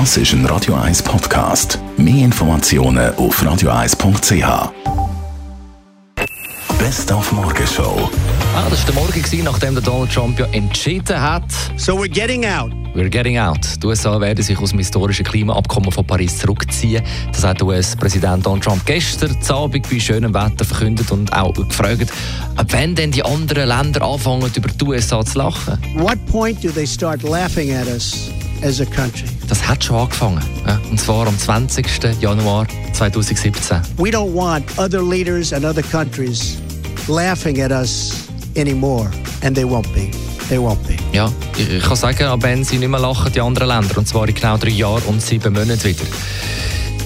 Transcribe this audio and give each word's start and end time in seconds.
Das 0.00 0.16
ist 0.16 0.32
ein 0.32 0.44
Radio 0.46 0.74
1 0.74 1.04
Podcast. 1.04 1.78
Mehr 1.96 2.24
Informationen 2.24 3.14
auf 3.14 3.40
radio1.ch. 3.40 4.72
Best 6.80 7.12
auf 7.12 7.30
Morgenshow. 7.30 8.10
Ah, 8.56 8.66
das 8.68 8.80
war 8.80 8.92
der 8.92 8.94
Morgen, 8.96 9.22
gewesen, 9.22 9.44
nachdem 9.44 9.74
der 9.74 9.84
Donald 9.84 10.12
Trump 10.12 10.36
ja 10.40 10.46
entschieden 10.46 11.20
hat. 11.20 11.44
So 11.76 11.96
we're 11.96 12.08
getting 12.08 12.44
out. 12.44 12.72
We're 12.96 13.08
getting 13.08 13.38
out. 13.38 13.60
Die 13.80 13.86
USA 13.86 14.20
werden 14.20 14.42
sich 14.42 14.58
aus 14.58 14.70
dem 14.70 14.80
historischen 14.80 15.24
Klimaabkommen 15.24 15.92
von 15.92 16.04
Paris 16.04 16.38
zurückziehen. 16.38 17.04
Das 17.30 17.44
hat 17.44 17.62
US-Präsident 17.62 18.44
Donald 18.44 18.64
Trump 18.64 18.84
gestern 18.86 19.38
Abend 19.48 19.88
bei 19.88 20.00
schönem 20.00 20.34
Wetter 20.34 20.64
verkündet 20.64 21.12
und 21.12 21.32
auch 21.32 21.54
gefragt, 21.54 22.12
ab 22.56 22.66
wann 22.70 22.96
denn 22.96 23.12
die 23.12 23.24
anderen 23.24 23.68
Länder 23.68 24.02
anfangen, 24.02 24.50
über 24.56 24.68
die 24.68 24.84
USA 24.84 25.24
zu 25.24 25.38
lachen. 25.38 25.78
What 25.94 26.18
point 26.26 26.64
do 26.64 26.70
they 26.70 26.84
start 26.84 27.22
laughing 27.22 27.72
at 27.72 27.86
us 27.86 28.28
as 28.64 28.80
a 28.80 28.84
country? 28.84 29.28
Das 29.48 29.66
hat 29.66 29.84
schon 29.84 29.96
angefangen. 29.96 30.42
Ja, 30.66 30.80
und 30.90 30.98
zwar 30.98 31.26
am 31.26 31.38
20. 31.38 31.86
Januar 32.20 32.66
2017. 32.92 33.80
We 33.98 34.10
don't 34.10 34.32
want 34.34 34.64
other 34.78 35.02
leaders 35.02 35.52
and 35.52 35.64
other 35.64 35.82
countries 35.82 36.56
laughing 37.08 37.60
at 37.60 37.70
us 37.70 38.28
anymore, 38.56 39.10
and 39.42 39.54
they 39.54 39.64
won't 39.64 39.92
be. 39.94 40.10
They 40.48 40.58
won't 40.58 40.78
be. 40.86 40.96
Ja, 41.12 41.30
ich, 41.56 41.82
kann 41.82 41.96
sagen, 41.96 42.24
ab 42.24 42.42
wenn 42.42 42.64
sie 42.64 42.78
nicht 42.78 42.88
mehr 42.88 43.00
lachen, 43.00 43.32
die 43.32 43.40
anderen 43.40 43.68
Länder. 43.68 43.98
Und 43.98 44.08
zwar 44.08 44.28
in 44.28 44.34
genau 44.34 44.56
drei 44.56 44.70
Jahren 44.70 45.02
und 45.04 45.22
sieben 45.22 45.52
Monaten 45.52 45.84
wieder. 45.84 46.04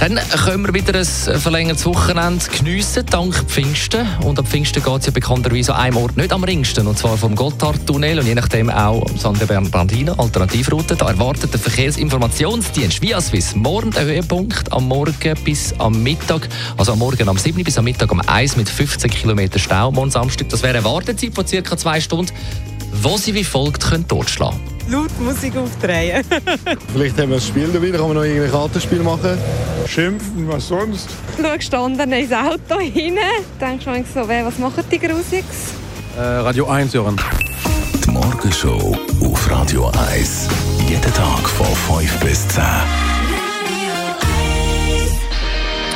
Dann 0.00 0.16
können 0.44 0.64
wir 0.64 0.74
wieder 0.74 0.96
ein 0.96 1.40
verlängertes 1.40 1.84
Wochenende 1.84 2.44
geniessen, 2.56 3.04
dank 3.06 3.34
Pfingsten. 3.34 4.06
Und 4.22 4.38
am 4.38 4.46
Pfingsten 4.46 4.80
geht 4.80 5.00
es 5.00 5.06
ja 5.06 5.12
bekannterweise 5.12 5.74
an 5.74 5.80
einem 5.80 5.96
Ort 5.96 6.16
nicht 6.16 6.32
am 6.32 6.44
ringsten, 6.44 6.86
und 6.86 6.96
zwar 6.96 7.16
vom 7.16 7.34
Gotthardtunnel 7.34 8.20
und 8.20 8.26
je 8.26 8.36
nachdem 8.36 8.70
auch 8.70 9.04
am 9.10 9.18
Sande 9.18 9.44
Bernardino, 9.44 10.12
Alternativroute. 10.12 10.94
Da 10.94 11.08
erwartet 11.08 11.52
der 11.52 11.58
Verkehrsinformationsdienst 11.58 13.02
via 13.02 13.20
Swiss 13.20 13.56
morgen 13.56 13.90
der 13.90 14.04
Höhepunkt 14.04 14.72
am 14.72 14.86
Morgen 14.86 15.34
bis 15.44 15.74
am 15.78 16.00
Mittag, 16.00 16.48
also 16.76 16.92
am 16.92 17.00
Morgen 17.00 17.28
am 17.28 17.36
7 17.36 17.64
bis 17.64 17.76
am 17.76 17.84
Mittag 17.84 18.12
um 18.12 18.20
1 18.20 18.56
mit 18.56 18.68
15 18.68 19.10
km 19.10 19.58
Stau. 19.58 19.90
Morgen 19.90 20.12
Samstag, 20.12 20.48
das 20.50 20.62
wäre 20.62 20.78
eine 20.78 20.84
Wartezeit 20.84 21.34
von 21.34 21.44
ca. 21.44 21.76
zwei 21.76 22.00
Stunden, 22.00 22.32
wo 23.02 23.16
Sie 23.16 23.34
wie 23.34 23.44
folgt 23.44 23.84
können 23.84 24.06
totschlagen 24.06 24.77
laut 24.90 25.20
Musik 25.20 25.56
aufdrehen. 25.56 26.24
Vielleicht 26.92 27.18
haben 27.18 27.30
wir 27.30 27.36
ein 27.36 27.42
Spiel 27.42 27.68
dabei, 27.68 27.90
da 27.90 27.98
kann 27.98 28.08
man 28.08 28.16
noch 28.16 28.24
irgendein 28.24 28.50
Kartenspiel 28.50 29.00
machen. 29.00 29.38
Schimpfen, 29.86 30.48
was 30.48 30.68
sonst? 30.68 31.08
Ich 31.36 31.44
schaue 31.44 31.56
gestanden 31.56 32.12
ins 32.12 32.32
Auto 32.32 32.74
rein. 32.74 33.18
Denkst 33.60 33.84
du 33.84 34.20
so, 34.22 34.28
was 34.28 34.58
machen 34.58 34.84
die 34.90 34.98
Grusigs? 34.98 35.74
Äh, 36.16 36.20
Radio 36.20 36.66
1 36.66 36.94
hören. 36.94 37.16
Die 38.04 38.10
Morgenshow 38.10 38.96
auf 39.24 39.50
Radio 39.50 39.90
1. 40.10 40.48
Jeden 40.88 41.14
Tag 41.14 41.48
von 41.48 41.66
5 42.00 42.20
bis 42.20 42.48
10. 42.48 42.62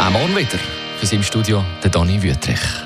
Auch 0.00 0.10
morgen 0.10 0.36
wieder. 0.36 0.58
Für 0.98 1.06
Sie 1.06 1.16
im 1.16 1.22
Studio 1.22 1.62
der 1.82 1.90
Donny 1.90 2.22
Wüttrich. 2.22 2.85